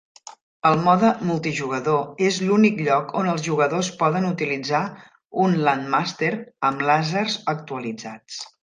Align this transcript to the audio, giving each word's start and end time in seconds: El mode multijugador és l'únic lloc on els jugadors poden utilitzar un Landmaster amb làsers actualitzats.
El 0.69 0.77
mode 0.85 1.11
multijugador 1.31 2.23
és 2.29 2.39
l'únic 2.47 2.81
lloc 2.87 3.13
on 3.21 3.31
els 3.35 3.45
jugadors 3.51 3.93
poden 4.03 4.27
utilitzar 4.33 4.83
un 5.45 5.57
Landmaster 5.69 6.35
amb 6.73 6.87
làsers 6.91 7.43
actualitzats. 7.59 8.47